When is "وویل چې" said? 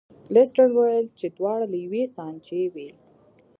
0.73-1.25